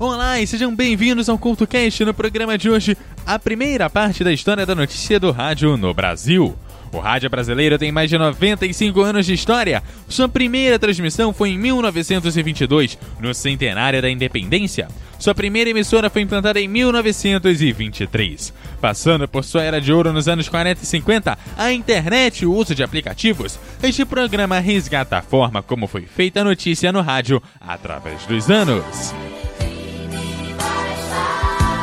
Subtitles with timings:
[0.00, 4.64] Olá e sejam bem-vindos ao CultoCast no programa de hoje, a primeira parte da história
[4.64, 6.56] da notícia do rádio no Brasil.
[6.90, 9.82] O rádio brasileiro tem mais de 95 anos de história.
[10.08, 14.88] Sua primeira transmissão foi em 1922, no centenário da independência.
[15.18, 18.54] Sua primeira emissora foi implantada em 1923.
[18.80, 22.54] Passando por sua era de ouro nos anos 40 e 50, a internet e o
[22.54, 27.42] uso de aplicativos, este programa resgata a forma como foi feita a notícia no rádio
[27.60, 29.12] através dos anos.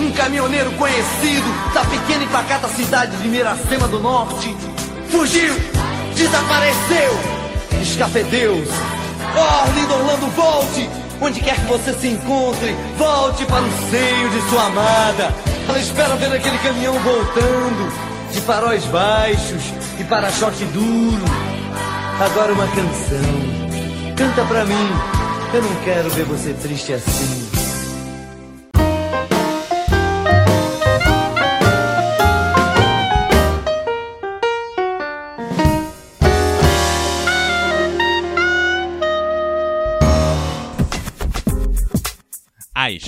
[0.00, 4.56] um caminhoneiro conhecido da pequena e pacata cidade de Miracema do Norte,
[5.10, 5.54] fugiu,
[6.14, 7.18] desapareceu,
[7.80, 8.62] escafedeu
[9.34, 10.90] Oh, Arlindo Orlando, volte!
[11.20, 15.32] Onde quer que você se encontre, volte para o seio de sua amada.
[15.68, 17.92] Ela espera ver aquele caminhão voltando,
[18.32, 19.62] de faróis baixos
[19.98, 21.24] e para-choque duro.
[22.20, 24.14] Agora uma canção.
[24.16, 24.88] Canta pra mim,
[25.54, 27.61] eu não quero ver você triste assim.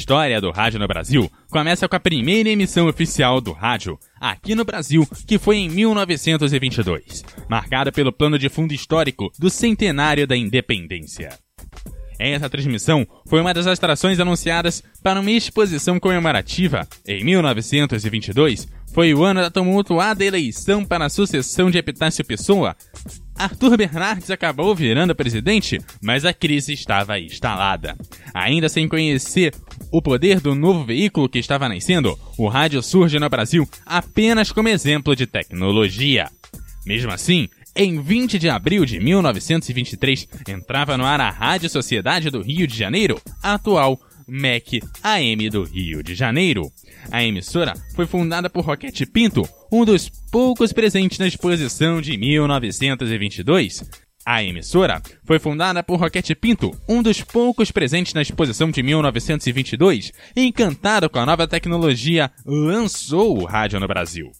[0.04, 4.62] História do rádio no Brasil começa com a primeira emissão oficial do rádio, aqui no
[4.62, 11.30] Brasil, que foi em 1922, marcada pelo plano de fundo histórico do centenário da independência.
[12.18, 16.86] Essa transmissão foi uma das atrações anunciadas para uma exposição comemorativa.
[17.06, 22.76] Em 1922, foi o ano da tumultuada eleição para a sucessão de Epitácio Pessoa.
[23.36, 27.96] Arthur Bernardes acabou virando presidente, mas a crise estava instalada.
[28.32, 29.52] Ainda sem conhecer
[29.94, 34.68] o poder do novo veículo que estava nascendo, o rádio surge no Brasil apenas como
[34.68, 36.28] exemplo de tecnologia.
[36.84, 42.42] Mesmo assim, em 20 de abril de 1923, entrava no ar a Rádio Sociedade do
[42.42, 43.96] Rio de Janeiro, atual
[44.26, 46.72] MEC AM do Rio de Janeiro.
[47.12, 54.03] A emissora foi fundada por Roquete Pinto, um dos poucos presentes na exposição de 1922.
[54.26, 60.12] A emissora foi fundada por Roquete Pinto, um dos poucos presentes na exposição de 1922,
[60.34, 64.32] e encantado com a nova tecnologia, lançou o rádio no Brasil.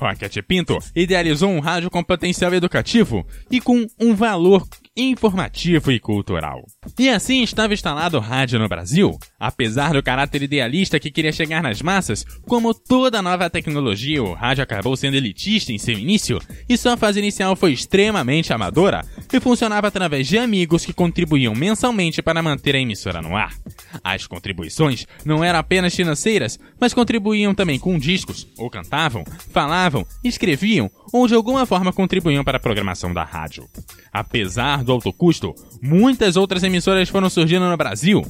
[0.00, 4.66] Rocket Pinto idealizou um rádio com potencial educativo e com um valor
[4.96, 6.64] informativo e cultural.
[6.98, 9.18] E assim estava instalado o rádio no Brasil.
[9.38, 14.64] Apesar do caráter idealista que queria chegar nas massas, como toda nova tecnologia, o rádio
[14.64, 19.86] acabou sendo elitista em seu início e sua fase inicial foi extremamente amadora e funcionava
[19.86, 23.54] através de amigos que contribuíam mensalmente para manter a emissora no ar.
[24.02, 30.90] As contribuições não eram apenas financeiras, mas contribuíam também com discos, ou cantavam, falavam, escreviam
[31.12, 33.68] ou de alguma forma contribuíam para a programação da rádio.
[34.12, 38.24] Apesar do alto custo, muitas outras emissoras foram surgindo no Brasil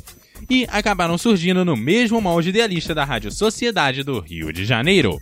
[0.48, 5.18] e acabaram surgindo no mesmo molde idealista da Rádio Sociedade do Rio de Janeiro.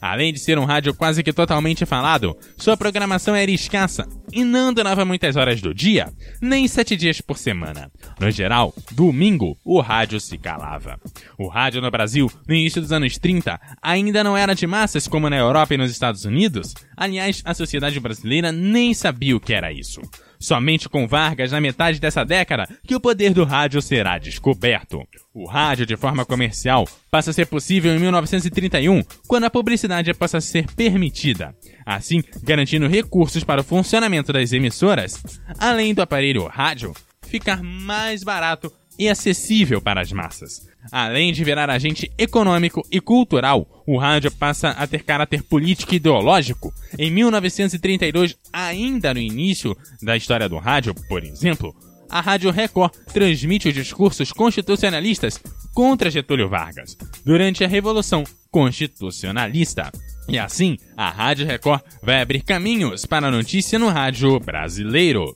[0.00, 4.72] Além de ser um rádio quase que totalmente falado, sua programação era escassa e não
[4.72, 7.90] durava muitas horas do dia, nem sete dias por semana.
[8.18, 11.00] No geral, domingo, o rádio se calava.
[11.38, 15.28] O rádio no Brasil, no início dos anos 30, ainda não era de massas como
[15.28, 16.74] na Europa e nos Estados Unidos.
[16.96, 20.00] Aliás, a sociedade brasileira nem sabia o que era isso.
[20.42, 25.06] Somente com Vargas, na metade dessa década, que o poder do rádio será descoberto.
[25.32, 30.38] O rádio de forma comercial passa a ser possível em 1931, quando a publicidade passa
[30.38, 31.54] a ser permitida,
[31.86, 35.22] assim garantindo recursos para o funcionamento das emissoras,
[35.60, 36.92] além do aparelho rádio
[37.22, 40.71] ficar mais barato e acessível para as massas.
[40.90, 45.96] Além de virar agente econômico e cultural, o rádio passa a ter caráter político e
[45.96, 46.72] ideológico.
[46.98, 51.74] Em 1932, ainda no início da história do rádio, por exemplo,
[52.12, 55.40] a Rádio Record transmite os discursos constitucionalistas
[55.72, 56.94] contra Getúlio Vargas
[57.24, 59.90] durante a Revolução Constitucionalista.
[60.28, 65.34] E assim, a Rádio Record vai abrir caminhos para a notícia no rádio brasileiro.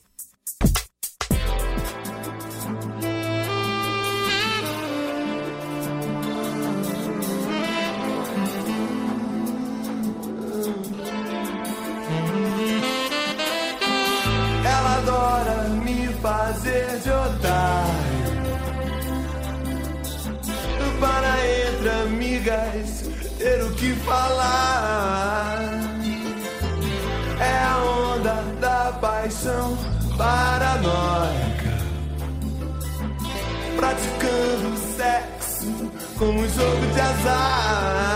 [36.67, 38.16] Of desire.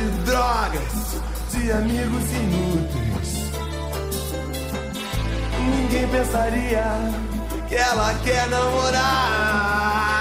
[0.00, 1.20] de drogas,
[1.52, 3.50] de amigos inúteis.
[5.58, 6.84] Ninguém pensaria
[7.68, 10.19] que ela quer namorar.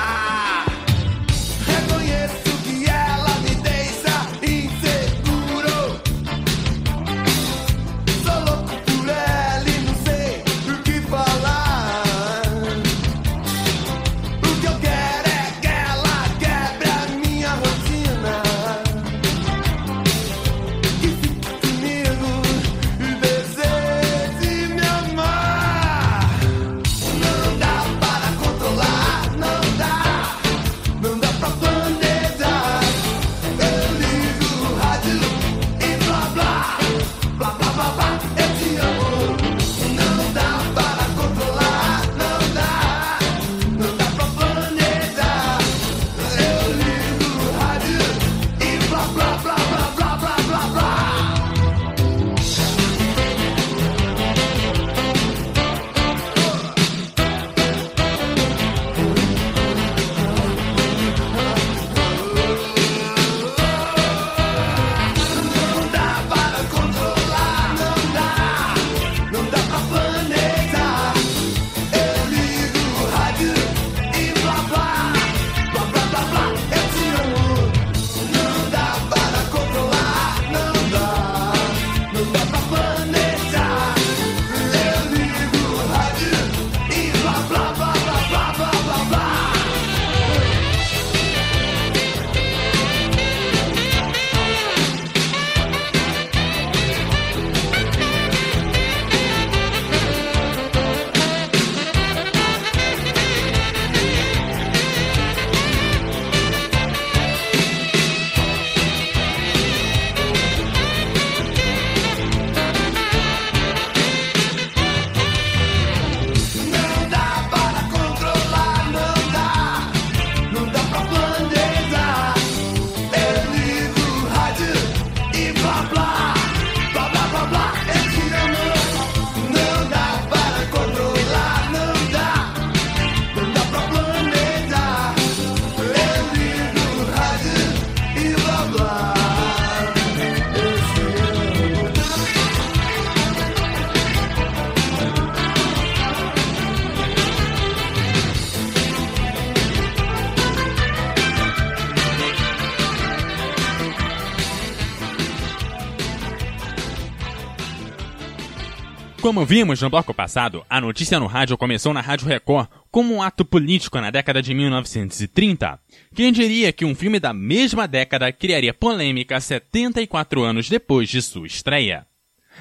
[159.30, 163.22] Como vimos no bloco passado, a notícia no rádio começou na Rádio Record como um
[163.22, 165.80] ato político na década de 1930.
[166.16, 171.46] Quem diria que um filme da mesma década criaria polêmica 74 anos depois de sua
[171.46, 172.08] estreia?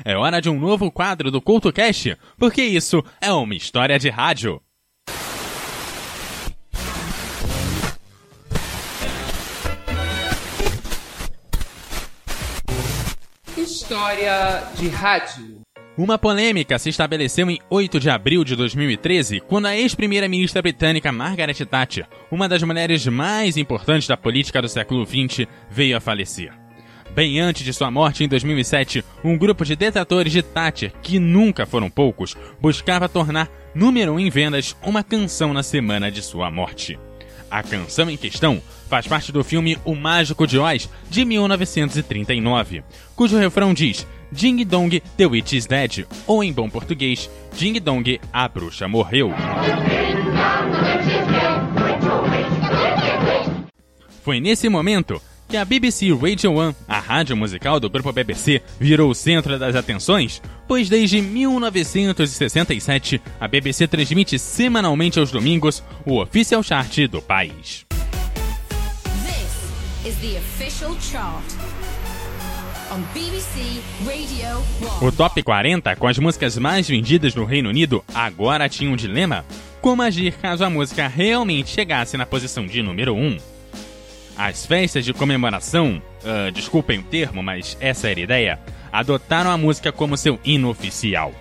[0.05, 4.61] É hora de um novo quadro do CultoCast, porque isso é uma história de rádio.
[13.57, 15.68] História de rádio.
[15.99, 21.67] Uma polêmica se estabeleceu em 8 de abril de 2013, quando a ex-primeira-ministra britânica Margaret
[21.67, 26.53] Thatcher, uma das mulheres mais importantes da política do século XX, veio a falecer.
[27.11, 31.67] Bem antes de sua morte em 2007, um grupo de detratores de Thatcher, que nunca
[31.67, 36.49] foram poucos, buscava tornar número 1 um em vendas uma canção na semana de sua
[36.49, 36.97] morte.
[37.51, 42.85] A canção em questão faz parte do filme O Mágico de Oz, de 1939,
[43.17, 48.21] cujo refrão diz Ding Dong, The Witch is Dead, ou em bom português, Ding Dong,
[48.33, 49.33] a bruxa morreu.
[54.23, 59.11] Foi nesse momento que a BBC Radio 1, a rádio musical do grupo BBC, virou
[59.11, 66.63] o centro das atenções, pois desde 1967 a BBC transmite semanalmente aos domingos o Official
[66.63, 67.87] Chart do país.
[69.25, 69.73] This
[70.05, 71.58] is the official chart.
[75.01, 79.45] O Top 40, com as músicas mais vendidas no Reino Unido, agora tinha um dilema:
[79.81, 83.39] como agir caso a música realmente chegasse na posição de número 1?
[84.37, 88.61] As festas de comemoração, uh, desculpem o termo, mas essa era a ideia,
[88.93, 91.33] adotaram a música como seu hino oficial.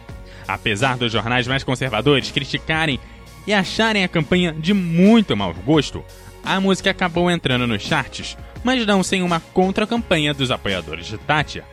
[0.48, 3.00] Apesar dos jornais mais conservadores criticarem
[3.46, 6.04] e acharem a campanha de muito mau gosto,
[6.44, 11.64] a música acabou entrando nos charts, mas não sem uma contra-campanha dos apoiadores de Tátia,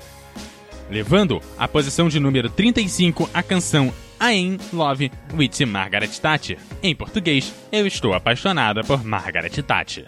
[0.91, 6.59] levando à posição de número 35 a canção I Am Love with Margaret Thatcher.
[6.83, 10.07] Em português, Eu Estou Apaixonada por Margaret Thatcher.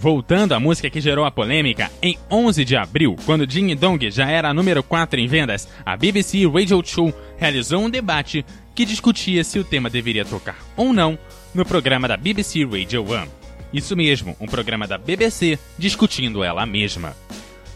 [0.00, 4.30] Voltando à música que gerou a polêmica, em 11 de abril, quando Ding Dong já
[4.30, 8.42] era a número 4 em vendas, a BBC Radio 2 realizou um debate
[8.74, 11.18] que discutia se o tema deveria tocar ou não
[11.54, 13.26] no programa da BBC Radio 1.
[13.74, 17.14] Isso mesmo, um programa da BBC discutindo ela mesma.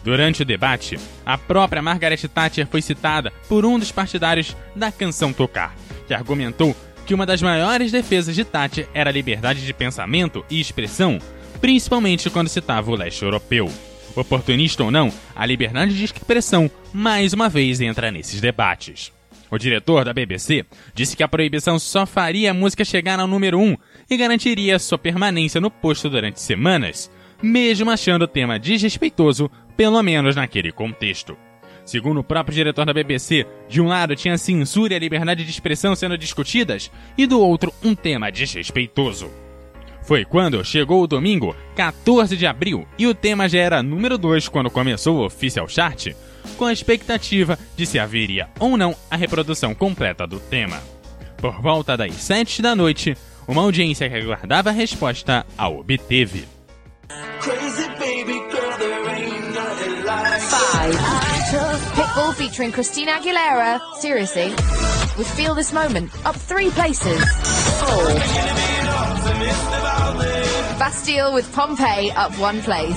[0.03, 5.31] Durante o debate, a própria Margaret Thatcher foi citada por um dos partidários da canção
[5.31, 5.75] Tocar,
[6.07, 10.59] que argumentou que uma das maiores defesas de Thatcher era a liberdade de pensamento e
[10.59, 11.19] expressão
[11.61, 13.71] principalmente quando citava o leste europeu.
[14.15, 19.11] Oportunista ou não, a liberdade de expressão mais uma vez entra nesses debates.
[19.51, 23.59] O diretor da BBC disse que a proibição só faria a música chegar ao número
[23.59, 23.77] 1
[24.09, 30.35] e garantiria sua permanência no posto durante semanas, mesmo achando o tema desrespeitoso, pelo menos
[30.35, 31.37] naquele contexto.
[31.85, 35.51] Segundo o próprio diretor da BBC, de um lado tinha censura e a liberdade de
[35.51, 39.44] expressão sendo discutidas, e do outro um tema desrespeitoso.
[40.05, 44.47] Foi quando chegou o domingo, 14 de abril, e o tema já era número 2
[44.47, 46.13] quando começou o Official Chart,
[46.57, 50.79] com a expectativa de se haveria ou não a reprodução completa do tema.
[51.37, 56.47] Por volta das 7 da noite, uma audiência que aguardava a resposta a obteve.
[61.95, 64.53] Pitbull featuring Christina Aguilera, seriously,
[65.17, 67.19] with Feel This Moment, up three places.
[67.79, 68.74] Four.
[70.77, 72.95] Bastille with Pompeii up one place.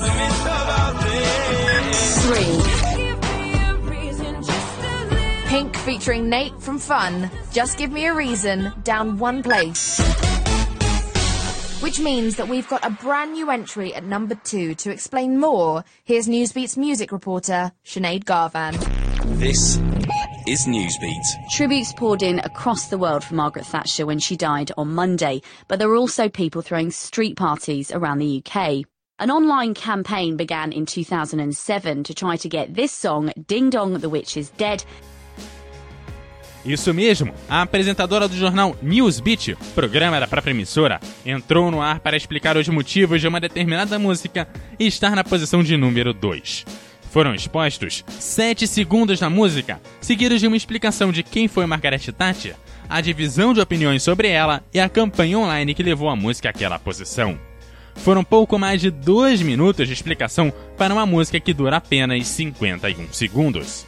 [2.23, 2.79] Three.
[5.49, 9.99] Pink featuring Nate from Fun, Just Give Me a Reason, down one place.
[11.81, 14.75] Which means that we've got a brand new entry at number two.
[14.75, 18.75] To explain more, here's Newsbeat's music reporter, Sinead Garvan.
[19.39, 19.77] This
[20.49, 21.23] is Newsbeat.
[21.49, 25.79] Tributes poured in across the world for Margaret Thatcher when she died on Monday, but
[25.79, 28.85] there were also people throwing street parties around the UK.
[29.21, 34.09] An online campaign began in 2007 to try to get this song, Ding Dong the
[34.09, 34.85] Witch is Dead,
[36.65, 42.17] Isso mesmo, a apresentadora do jornal Newsbeat, programa da própria emissora, entrou no ar para
[42.17, 46.88] explicar os motivos de uma determinada música estar na posição de número 2.
[47.11, 52.55] Foram expostos 7 segundos da música, seguidos de uma explicação de quem foi Margaret Thatcher,
[52.89, 56.79] a divisão de opiniões sobre ela e a campanha online que levou a música àquela
[56.79, 57.39] posição.
[57.97, 63.13] Foram pouco mais de 2 minutos de explicação para uma música que dura apenas 51
[63.13, 63.87] segundos.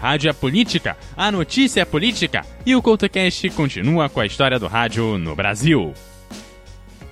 [0.00, 4.66] Rádio é política, a notícia é política e o CoutoCast continua com a história do
[4.66, 5.94] rádio no Brasil.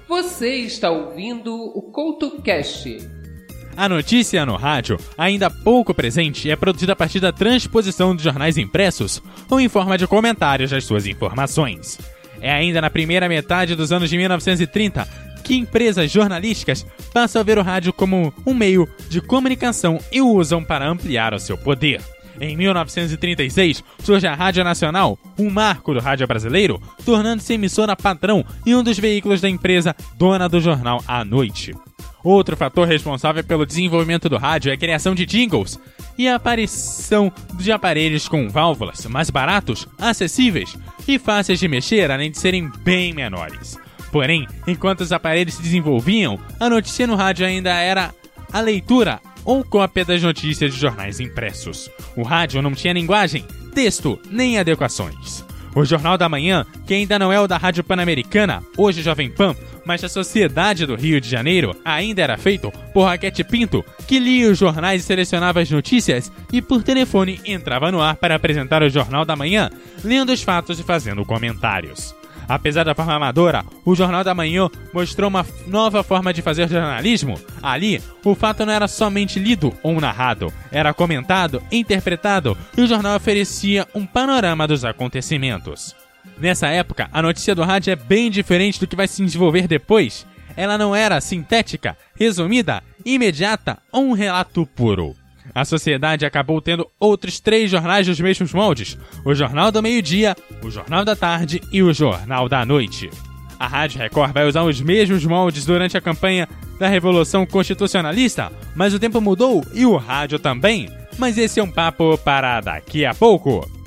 [0.09, 3.20] Você está ouvindo o CoutoCast
[3.81, 8.59] a notícia no rádio, ainda pouco presente, é produzida a partir da transposição de jornais
[8.59, 11.99] impressos ou em forma de comentários das suas informações.
[12.43, 15.09] É ainda na primeira metade dos anos de 1930
[15.43, 20.29] que empresas jornalísticas passam a ver o rádio como um meio de comunicação e o
[20.29, 22.03] usam para ampliar o seu poder.
[22.39, 28.75] Em 1936, surge a Rádio Nacional, um marco do rádio brasileiro, tornando-se emissora padrão e
[28.75, 31.75] um dos veículos da empresa dona do jornal à noite.
[32.23, 35.81] Outro fator responsável pelo desenvolvimento do rádio é a criação de jingles
[36.19, 40.77] e a aparição de aparelhos com válvulas mais baratos, acessíveis
[41.09, 43.79] e fáceis de mexer, além de serem bem menores.
[44.13, 48.15] Porém, enquanto os aparelhos se desenvolviam, a notícia no rádio ainda era
[48.53, 51.91] a leitura ou cópia das notícias de jornais impressos.
[52.17, 55.45] O rádio não tinha linguagem, texto nem adequações.
[55.75, 59.55] O Jornal da Manhã, que ainda não é o da Rádio Pan-Americana, hoje Jovem Pan,
[59.85, 64.51] mas a Sociedade do Rio de Janeiro, ainda era feito por Raquete Pinto, que lia
[64.51, 68.91] os jornais e selecionava as notícias e por telefone entrava no ar para apresentar o
[68.91, 69.71] Jornal da Manhã,
[70.05, 72.20] lendo os fatos e fazendo comentários.
[72.51, 77.41] Apesar da forma amadora, o Jornal da Manhã mostrou uma nova forma de fazer jornalismo.
[77.63, 83.15] Ali, o fato não era somente lido ou narrado, era comentado, interpretado e o jornal
[83.15, 85.95] oferecia um panorama dos acontecimentos.
[86.41, 90.27] Nessa época, a notícia do rádio é bem diferente do que vai se desenvolver depois.
[90.57, 95.15] Ela não era sintética, resumida, imediata ou um relato puro.
[95.55, 100.71] A sociedade acabou tendo outros três jornais dos mesmos moldes: o Jornal do Meio-Dia, o
[100.71, 103.11] Jornal da Tarde e o Jornal da Noite.
[103.59, 108.95] A Rádio Record vai usar os mesmos moldes durante a campanha da Revolução Constitucionalista, mas
[108.95, 110.89] o tempo mudou e o rádio também.
[111.19, 113.80] Mas esse é um papo para daqui a pouco.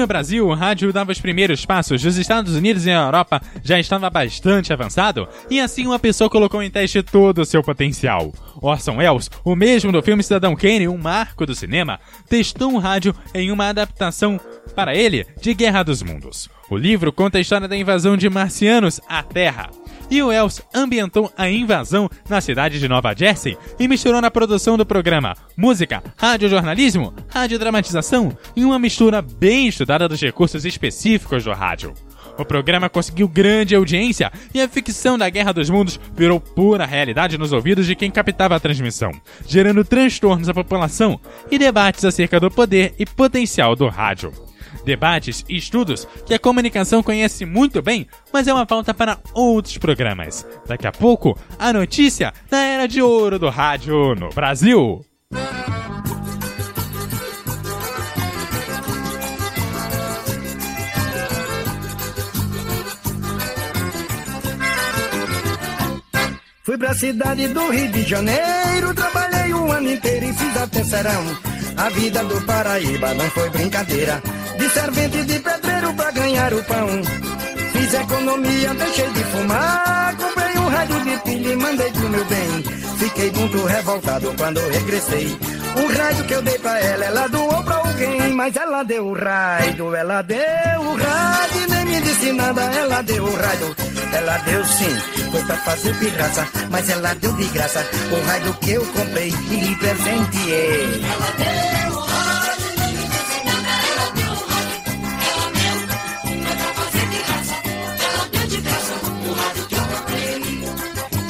[0.00, 3.78] No Brasil o rádio dava os primeiros passos, os Estados Unidos e a Europa já
[3.78, 8.32] estava bastante avançado, e assim uma pessoa colocou em teste todo o seu potencial.
[8.62, 13.14] Orson Welles, o mesmo do filme Cidadão Kane, um marco do cinema, testou um rádio
[13.34, 14.40] em uma adaptação
[14.74, 16.48] para ele de Guerra dos Mundos.
[16.70, 19.70] O livro conta a história da invasão de marcianos à Terra.
[20.08, 24.76] E o Wells ambientou a invasão na cidade de Nova Jersey e misturou na produção
[24.76, 31.92] do programa música, radiojornalismo, radiodramatização e uma mistura bem estudada dos recursos específicos do rádio.
[32.38, 37.36] O programa conseguiu grande audiência e a ficção da Guerra dos Mundos virou pura realidade
[37.36, 39.10] nos ouvidos de quem captava a transmissão,
[39.44, 44.49] gerando transtornos à população e debates acerca do poder e potencial do rádio.
[44.84, 49.78] Debates e estudos que a comunicação conhece muito bem, mas é uma pauta para outros
[49.78, 50.46] programas.
[50.66, 55.04] Daqui a pouco, a notícia da era de ouro do rádio no Brasil.
[66.70, 71.24] Fui pra cidade do Rio de Janeiro, trabalhei um ano inteiro e fiz até serão.
[71.76, 74.22] A vida do Paraíba não foi brincadeira.
[74.60, 76.86] De servente de pedreiro pra ganhar o pão.
[77.72, 80.14] Fiz economia, deixei de fumar.
[80.18, 82.62] Comprei um rádio de pilha e mandei pro meu bem.
[82.98, 85.38] Fiquei muito revoltado quando regressei.
[85.76, 88.34] O rádio que eu dei pra ela, ela doou pra alguém.
[88.34, 91.68] Mas ela deu o rádio, ela deu o rádio.
[91.70, 93.76] Nem me disse nada, ela deu o rádio.
[94.12, 94.96] Ela deu sim,
[95.32, 96.46] foi pra fazer pirraça.
[96.70, 101.79] Mas ela deu de graça o rádio que eu comprei e lhe presenteei.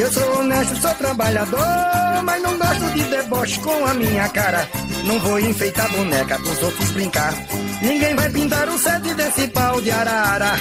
[0.01, 4.67] Eu sou honesto, sou trabalhador, mas não gosto de deboche com a minha cara.
[5.05, 7.35] Não vou enfeitar boneca pros outros brincar.
[7.83, 10.53] Ninguém vai pintar o sete desse pau de arara.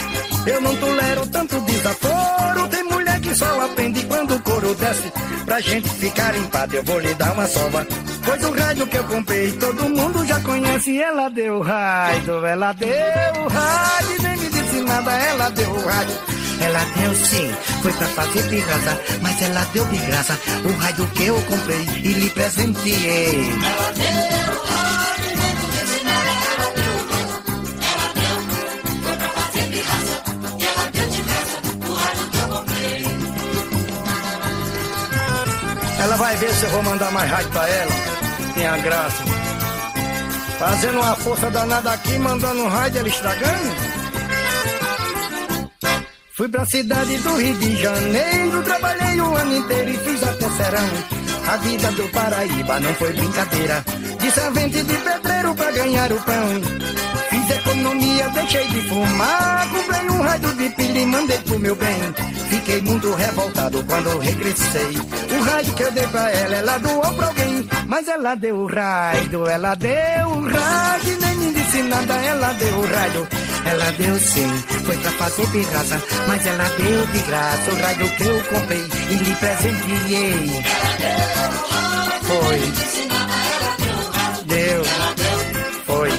[0.46, 2.68] Eu não tolero tanto desaforo.
[2.68, 5.10] Tem mulher que só aprende quando o couro desce.
[5.46, 7.88] Pra gente ficar em eu vou lhe dar uma sova.
[8.26, 11.02] Pois o rádio que eu comprei, todo mundo já conhece.
[11.02, 14.22] Ela deu rádio, ela deu rádio.
[14.22, 16.39] Nem me disse nada, ela deu rádio.
[16.62, 21.26] Ela deu sim, foi pra fazer pirraça, mas ela deu de graça o rádio que
[21.26, 23.54] eu comprei e lhe presenteei.
[36.02, 37.92] Ela vai ver se eu vou mandar mais rádio pra ela.
[38.54, 39.24] Tenha graça.
[40.58, 43.99] Fazendo uma força danada aqui, mandando um rádio, ela estragando.
[46.40, 50.90] Fui pra cidade do Rio de Janeiro, trabalhei o ano inteiro e fiz até serão.
[51.46, 53.84] A vida do Paraíba não foi brincadeira.
[54.22, 56.62] De servente de pedreiro pra ganhar o pão.
[57.30, 59.68] Fiz economia, deixei de fumar.
[59.70, 62.16] Comprei um rádio de pilha e mandei pro meu bem.
[62.50, 64.98] Fiquei muito revoltado quando regressei.
[65.38, 67.70] O rádio que eu dei pra ela, ela doou pra alguém.
[67.86, 71.18] Mas ela deu o rádio, ela deu o rádio.
[71.20, 73.28] Nem me disse nada, ela deu o rádio.
[73.70, 74.50] Ela deu sim,
[74.84, 76.02] foi pra fazer pirraça.
[76.28, 80.64] Mas ela deu de graça o rádio que eu comprei e lhe presenteei.
[82.24, 82.60] Foi.
[84.46, 84.84] Deu.
[85.86, 86.10] Foi.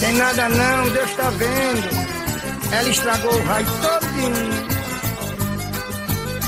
[0.00, 2.06] Tem nada não, Deus tá vendo.
[2.72, 4.66] Ela estragou o raio todinho.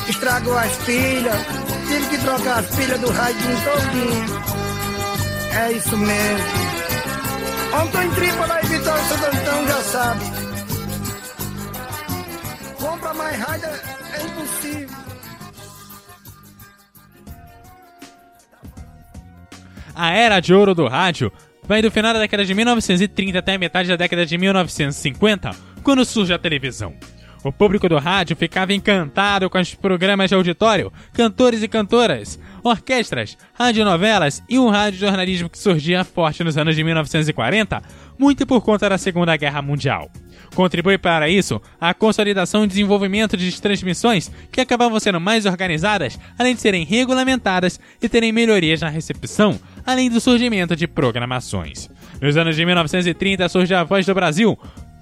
[0.09, 1.58] Estragou as pilhas.
[1.88, 4.42] Tive que trocar as pilhas do raio todinho.
[5.55, 6.68] É isso mesmo.
[8.05, 10.24] Em Trípola e Vitória Santo Antão já sabe.
[12.79, 14.98] Compra mais raio é impossível.
[19.94, 21.33] A era de ouro do rádio
[21.64, 25.51] vai do final da década de 1930 até a metade da década de 1950,
[25.83, 26.94] quando surge a televisão.
[27.44, 33.38] O público do rádio ficava encantado com os programas de auditório, cantores e cantoras, orquestras,
[33.55, 37.83] radionovelas e um radiojornalismo que surgia forte nos anos de 1940,
[38.18, 40.11] muito por conta da Segunda Guerra Mundial.
[40.55, 46.55] Contribui para isso a consolidação e desenvolvimento de transmissões que acabavam sendo mais organizadas, além
[46.55, 51.88] de serem regulamentadas e terem melhorias na recepção, além do surgimento de programações.
[52.20, 54.59] Nos anos de 1930 surge a Voz do Brasil,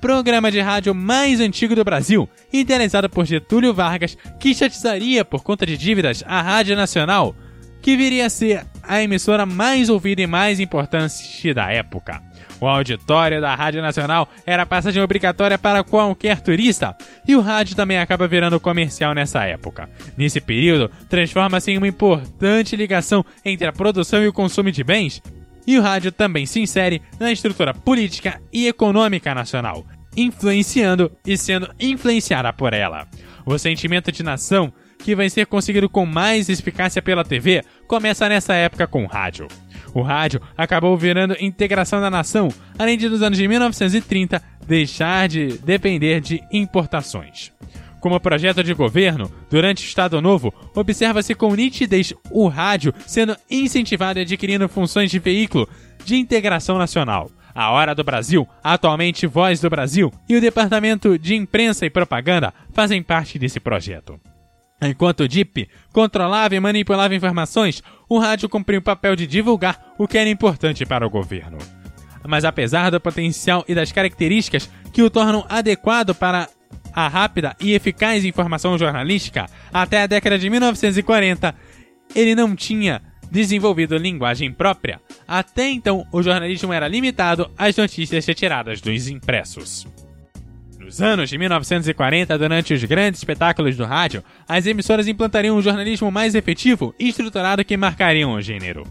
[0.07, 5.67] programa de rádio mais antigo do Brasil, idealizado por Getúlio Vargas, que estatizaria por conta
[5.67, 7.35] de dívidas a Rádio Nacional,
[7.83, 12.23] que viria a ser a emissora mais ouvida e mais importante da época.
[12.61, 17.99] O auditório da Rádio Nacional era passagem obrigatória para qualquer turista, e o rádio também
[17.99, 19.91] acaba virando comercial nessa época.
[20.17, 25.21] Nesse período, transforma-se em uma importante ligação entre a produção e o consumo de bens,
[25.67, 29.85] e o rádio também se insere na estrutura política e econômica nacional,
[30.17, 33.07] influenciando e sendo influenciada por ela.
[33.45, 38.55] O sentimento de nação, que vai ser conseguido com mais eficácia pela TV, começa nessa
[38.55, 39.47] época com o rádio.
[39.95, 42.49] O rádio acabou virando integração da nação,
[42.79, 47.53] além de nos anos de 1930 deixar de depender de importações.
[48.01, 54.19] Como projeto de governo, durante o Estado Novo, observa-se com nitidez o rádio sendo incentivado
[54.19, 55.69] e adquirindo funções de veículo
[56.05, 57.31] de integração nacional.
[57.57, 62.53] A Hora do Brasil, atualmente Voz do Brasil, e o Departamento de Imprensa e Propaganda
[62.71, 64.21] fazem parte desse projeto.
[64.83, 70.07] Enquanto o DIP controlava e manipulava informações, o rádio cumpriu o papel de divulgar o
[70.07, 71.57] que era importante para o governo.
[72.29, 76.51] Mas apesar do potencial e das características que o tornam adequado para
[76.93, 81.55] a rápida e eficaz informação jornalística, até a década de 1940,
[82.15, 85.01] ele não tinha desenvolvido linguagem própria.
[85.27, 89.87] Até então, o jornalismo era limitado às notícias retiradas dos impressos.
[90.79, 96.13] Nos anos de 1940, durante os grandes espetáculos do rádio, as emissoras implantariam um jornalismo
[96.13, 98.85] mais efetivo e estruturado que marcariam o gênero.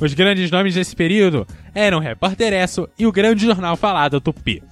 [0.00, 4.62] Os grandes nomes desse período eram Repórter Esso e o grande jornal falado Tupi.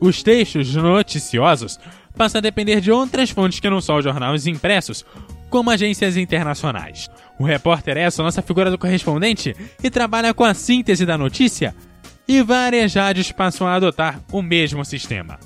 [0.00, 1.80] Os textos noticiosos
[2.16, 5.04] passam a depender de outras fontes que não são os jornais impressos,
[5.50, 7.10] como agências internacionais.
[7.38, 11.74] O repórter é a nossa figura do correspondente e trabalha com a síntese da notícia,
[12.26, 15.38] e várias rádios passam a adotar o mesmo sistema.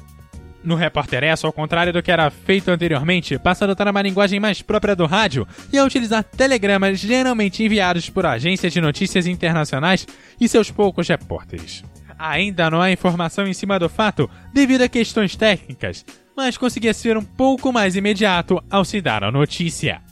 [0.62, 4.40] No Repórter S, ao contrário do que era feito anteriormente, passa a adotar uma linguagem
[4.40, 10.06] mais própria do rádio e a utilizar telegramas geralmente enviados por agências de notícias internacionais
[10.40, 11.84] e seus poucos repórteres.
[12.18, 16.04] Ainda não há informação em cima do fato devido a questões técnicas,
[16.36, 20.02] mas conseguia ser um pouco mais imediato ao se dar a notícia.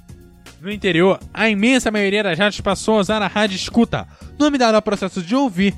[0.61, 4.07] No interior, a imensa maioria das rádios passou a usar a rádio escuta,
[4.39, 5.75] nome dado ao processo de ouvir,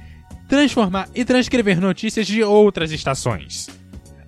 [0.47, 3.69] transformar e transcrever notícias de outras estações.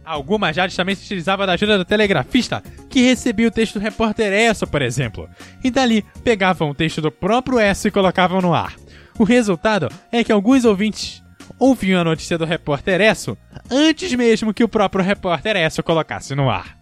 [0.03, 4.33] Algumas rádios também se utilizavam da ajuda do telegrafista, que recebia o texto do repórter
[4.33, 5.29] Esso, por exemplo,
[5.63, 8.77] e dali pegavam o texto do próprio Esso e colocavam no ar.
[9.19, 11.23] O resultado é que alguns ouvintes
[11.59, 13.37] ouviam a notícia do repórter Esso
[13.71, 16.77] antes mesmo que o próprio repórter Esso colocasse no ar.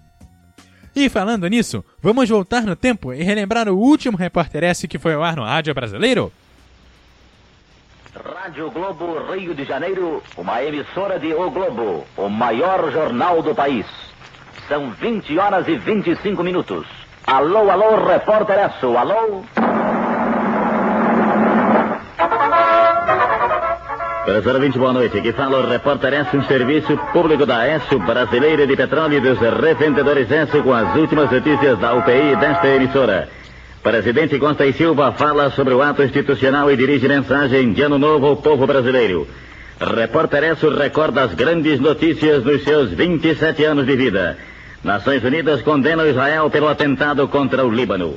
[0.95, 5.15] E falando nisso, vamos voltar no tempo e relembrar o último repórter Esso que foi
[5.15, 6.33] ao ar no rádio brasileiro?
[8.15, 13.87] Rádio Globo Rio de Janeiro, uma emissora de O Globo, o maior jornal do país.
[14.69, 16.87] São 20 horas e 25 minutos.
[17.27, 19.43] Alô, alô, repórter Esso, alô?
[24.25, 25.19] Professor 20, boa noite.
[25.19, 29.39] Aqui fala o repórter S, um serviço público da S, Brasileira de Petróleo e dos
[29.39, 33.29] Revendedores S, com as últimas notícias da UPI desta emissora.
[33.83, 38.25] Presidente Costa e Silva fala sobre o ato institucional e dirige mensagem de ano novo
[38.29, 39.29] ao povo brasileiro.
[39.79, 44.39] Repórter S recorda as grandes notícias nos seus 27 anos de vida.
[44.83, 48.15] Nações Unidas condenam Israel pelo atentado contra o Líbano.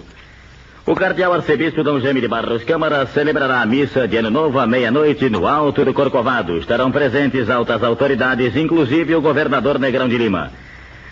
[0.88, 4.66] O cardeal arcebispo Dom Jaime de Barros Câmara celebrará a missa de Ano Novo à
[4.66, 6.58] meia-noite no Alto do Corcovado.
[6.58, 10.50] Estarão presentes altas autoridades, inclusive o governador Negrão de Lima.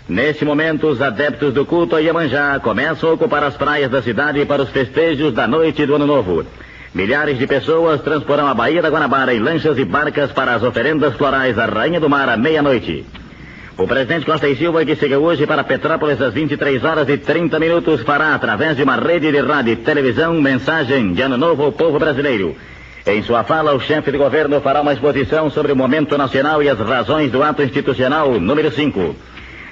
[0.08, 4.46] Neste momento, os adeptos do culto a Iemanjá começam a ocupar as praias da cidade
[4.46, 6.46] para os festejos da noite do Ano Novo.
[6.94, 11.14] Milhares de pessoas transporão a Baía da Guanabara em lanchas e barcas para as oferendas
[11.16, 13.04] florais à Rainha do Mar à meia-noite.
[13.78, 17.58] O presidente Costa e Silva, que chega hoje para Petrópolis às 23 horas e 30
[17.58, 21.72] minutos, fará, através de uma rede de rádio e televisão, mensagem de Ano Novo ao
[21.72, 22.56] povo brasileiro.
[23.06, 26.70] Em sua fala, o chefe de governo fará uma exposição sobre o momento nacional e
[26.70, 29.14] as razões do ato institucional número 5.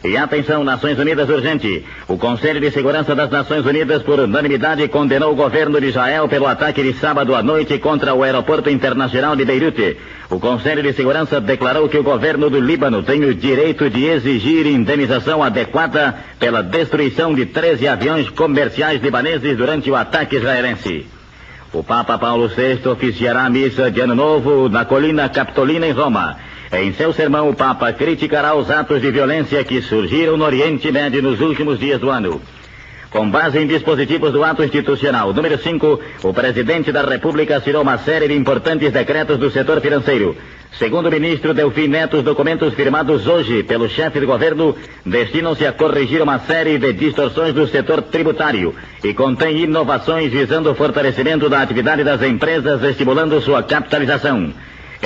[0.05, 1.83] E atenção, Nações Unidas urgente.
[2.07, 6.47] O Conselho de Segurança das Nações Unidas, por unanimidade, condenou o governo de Israel pelo
[6.47, 9.97] ataque de sábado à noite contra o aeroporto internacional de Beirute.
[10.29, 14.67] O Conselho de Segurança declarou que o governo do Líbano tem o direito de exigir
[14.67, 21.07] indenização adequada pela destruição de 13 aviões comerciais libaneses durante o ataque israelense.
[21.73, 26.37] O Papa Paulo VI oficiará a missa de Ano Novo na colina Capitolina em Roma.
[26.73, 31.23] Em seu sermão, o Papa criticará os atos de violência que surgiram no Oriente Médio
[31.23, 32.41] nos últimos dias do ano.
[33.11, 37.97] Com base em dispositivos do ato institucional número 5, o presidente da República assinou uma
[37.99, 40.37] série de importantes decretos do setor financeiro.
[40.73, 44.75] Segundo o ministro Delfim Neto, os documentos firmados hoje pelo chefe de governo
[45.07, 48.75] destinam-se a corrigir uma série de distorções do setor tributário
[49.05, 54.53] e contém inovações visando o fortalecimento da atividade das empresas, estimulando sua capitalização.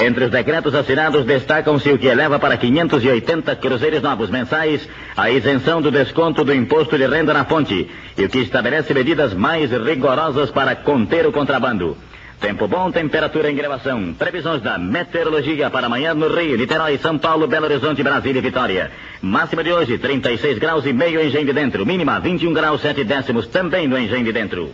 [0.01, 5.83] Entre os decretos assinados destacam-se o que eleva para 580 cruzeiros novos mensais a isenção
[5.83, 10.53] do desconto do imposto de renda na fonte e o que estabelece medidas mais rigorosas
[10.53, 11.97] para conter o contrabando.
[12.41, 14.15] Tempo bom, temperatura em gravação.
[14.15, 18.93] Previsões da meteorologia para amanhã no Rio, Niterói, São Paulo, Belo Horizonte, Brasília e Vitória.
[19.21, 21.85] Máxima de hoje, 36 graus e meio em Engenho de Dentro.
[21.85, 24.71] Mínima, 21 graus 7 décimos também no Engenho de Dentro.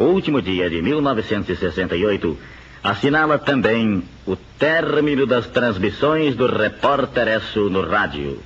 [0.00, 2.36] Último dia de 1968
[2.84, 8.40] assinala também o término das transmissões do Repórter Esso no rádio.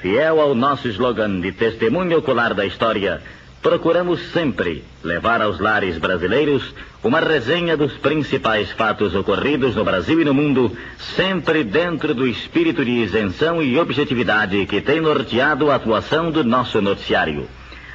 [0.00, 3.20] Fiel ao nosso slogan de testemunho ocular da história,
[3.60, 10.24] procuramos sempre levar aos lares brasileiros uma resenha dos principais fatos ocorridos no Brasil e
[10.24, 10.76] no mundo,
[11.16, 16.80] sempre dentro do espírito de isenção e objetividade que tem norteado a atuação do nosso
[16.80, 17.48] noticiário.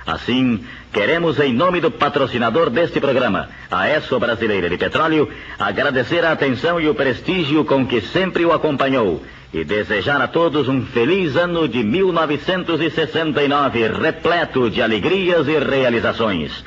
[0.06, 0.64] Assim,
[0.96, 5.30] queremos, em nome do patrocinador deste programa, a ESSO Brasileira de Petróleo,
[5.60, 9.22] agradecer a atenção e o prestígio com que sempre o acompanhou
[9.54, 16.64] e desejar a todos um feliz ano de 1969, repleto de alegrias e realizações.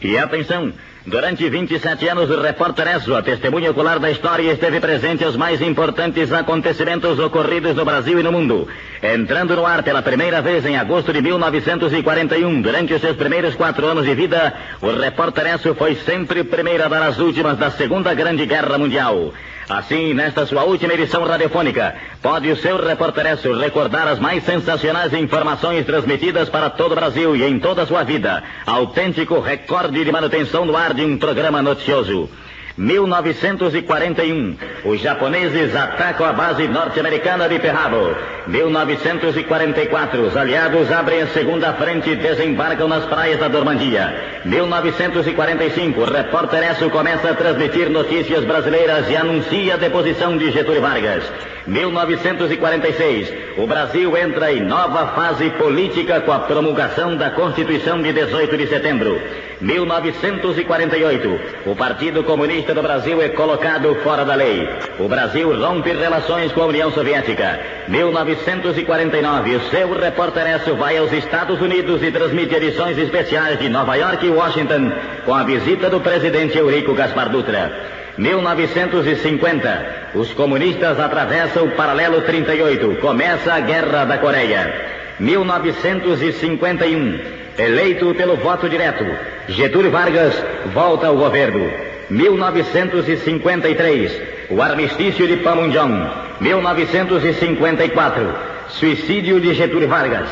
[0.00, 0.72] E atenção!
[1.06, 5.62] Durante 27 anos, o repórter Esso, a testemunha ocular da história, esteve presente aos mais
[5.62, 8.66] importantes acontecimentos ocorridos no Brasil e no mundo.
[9.02, 13.86] Entrando no ar pela primeira vez em agosto de 1941, durante os seus primeiros quatro
[13.86, 17.70] anos de vida, o repórter Esso foi sempre o primeiro a dar as últimas da
[17.70, 19.32] Segunda Grande Guerra Mundial.
[19.68, 25.84] Assim, nesta sua última edição radiofônica, pode o seu reporteresso recordar as mais sensacionais informações
[25.84, 28.44] transmitidas para todo o Brasil e em toda a sua vida.
[28.64, 32.30] Autêntico recorde de manutenção no ar de um programa noticioso.
[32.78, 38.16] 1941, os japoneses atacam a base norte-americana de Pearl Harbor.
[38.46, 44.42] 1944, os aliados abrem a segunda frente e desembarcam nas praias da Normandia.
[44.44, 50.82] 1945, o repórter Esso começa a transmitir notícias brasileiras e anuncia a deposição de Getúlio
[50.82, 51.24] Vargas.
[51.66, 58.56] 1946, o Brasil entra em nova fase política com a promulgação da Constituição de 18
[58.56, 59.18] de setembro.
[59.60, 64.68] 1948, o Partido Comunista do Brasil é colocado fora da lei.
[64.98, 67.58] O Brasil rompe relações com a União Soviética.
[67.88, 73.94] 1949, o seu repórter Esso vai aos Estados Unidos e transmite edições especiais de Nova
[73.94, 74.92] York e Washington
[75.24, 77.72] com a visita do presidente Eurico Gaspar Dutra.
[78.18, 82.96] 1950, os comunistas atravessam o paralelo 38.
[83.00, 84.94] Começa a Guerra da Coreia.
[85.18, 87.20] 1951,
[87.58, 89.02] eleito pelo voto direto,
[89.48, 90.34] Getúlio Vargas
[90.74, 91.70] volta ao governo.
[92.10, 96.26] 1953, o armistício de Panmunjom.
[96.40, 98.34] 1954,
[98.68, 100.28] suicídio de Getúlio Vargas.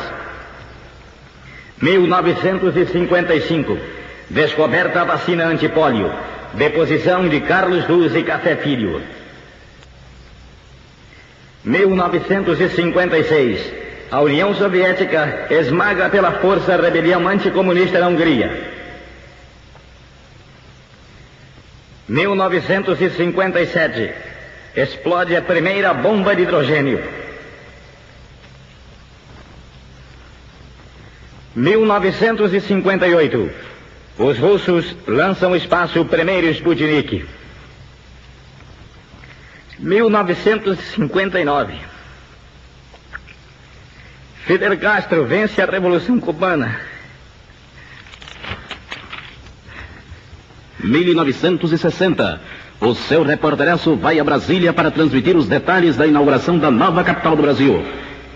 [1.81, 3.75] 1955,
[4.29, 6.11] descoberta a vacina antipólio.
[6.53, 9.01] Deposição de Carlos Luz e Café Filho.
[11.63, 13.73] 1956.
[14.11, 18.75] A União Soviética esmaga pela força a rebelião anticomunista na Hungria.
[22.07, 24.13] 1957.
[24.75, 27.03] Explode a primeira bomba de hidrogênio.
[31.55, 33.51] 1958.
[34.17, 37.25] Os russos lançam ao espaço o primeiro Sputnik.
[39.79, 41.73] 1959.
[44.45, 46.79] Fidel Castro vence a Revolução Cubana.
[50.85, 52.41] 1960.
[52.79, 57.35] O seu repórteresso vai a Brasília para transmitir os detalhes da inauguração da nova capital
[57.35, 57.83] do Brasil.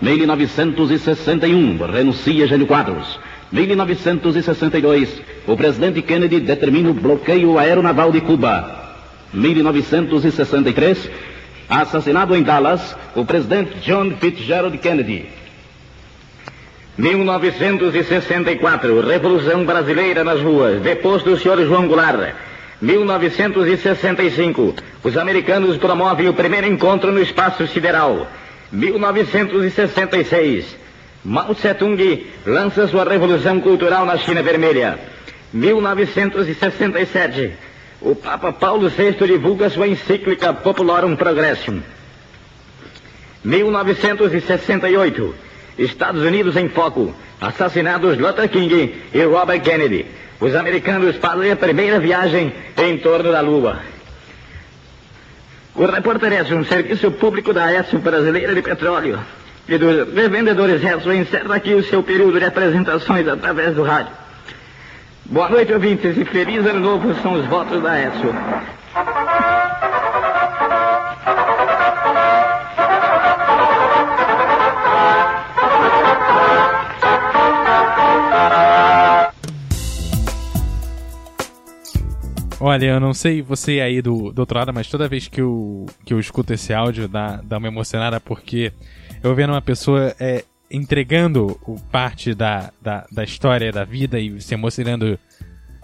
[0.00, 1.78] 1961.
[1.86, 3.18] Renuncia Gênio Quadros.
[3.52, 8.78] 1962, o presidente Kennedy determina o bloqueio aeronaval de Cuba.
[9.32, 11.10] 1963,
[11.68, 15.26] assassinado em Dallas, o presidente John Fitzgerald Kennedy.
[17.00, 22.34] 1964, Revolução Brasileira nas ruas, deposto do senhor João Goulart.
[22.82, 28.30] 1965, os americanos promovem o primeiro encontro no espaço sideral.
[28.70, 30.76] 1966,
[31.24, 34.98] Mao Tse-tung lança sua revolução cultural na China Vermelha.
[35.54, 37.50] 1967.
[38.02, 41.80] O Papa Paulo VI divulga sua encíclica Populorum Progressum.
[43.42, 45.48] 1968.
[45.80, 47.14] Estados Unidos em foco.
[47.40, 50.06] Assassinados Luther King e Robert Kennedy.
[50.38, 53.80] Os americanos fazem a primeira viagem em torno da Lua.
[55.74, 59.18] O repórter é um serviço público da ESO Brasileira de Petróleo
[59.68, 64.12] e dos revendedores Edson encerra aqui o seu período de apresentações através do rádio.
[65.26, 68.34] Boa noite, ouvintes, e feliz ano novo são os votos da ESO.
[82.62, 85.86] Olha, eu não sei você aí do, do outro lado, mas toda vez que eu,
[86.04, 88.70] que eu escuto esse áudio dá, dá uma emocionada porque
[89.22, 91.58] eu vendo uma pessoa é, entregando
[91.90, 95.18] parte da, da, da história da vida e se emocionando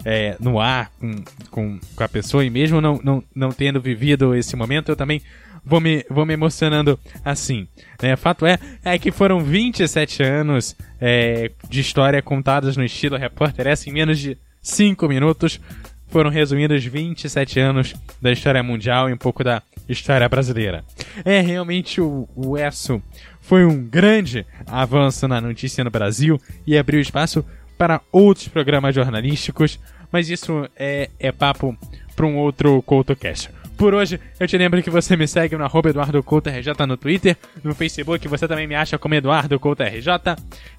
[0.05, 1.15] é, no ar com,
[1.49, 5.19] com, com, a pessoa, e mesmo não, não, não tendo vivido esse momento, eu também
[5.65, 7.67] vou me, vou me emocionando assim.
[8.03, 13.65] É, fato é, é que foram 27 anos é, de história contadas no estilo repórter,
[13.65, 15.59] essa em menos de 5 minutos
[16.07, 20.83] foram resumidos 27 anos da história mundial e um pouco da história brasileira.
[21.23, 23.01] É, realmente o, o ESSO
[23.41, 27.45] foi um grande avanço na notícia no Brasil e abriu espaço
[27.77, 29.79] para outros programas jornalísticos,
[30.11, 31.77] mas isso é, é papo
[32.15, 33.51] para um outro CoutoCast.
[33.77, 36.97] Por hoje, eu te lembro que você me segue no arroba Eduardo Couto RJ no
[36.97, 40.07] Twitter, no Facebook você também me acha como Eduardo Couto RJ,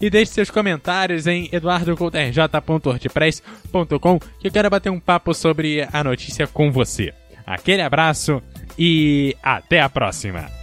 [0.00, 6.48] e deixe seus comentários em eduardocoutorj.wordpress.com que eu quero bater um papo sobre a notícia
[6.48, 7.14] com você.
[7.46, 8.42] Aquele abraço
[8.76, 10.57] e até a próxima!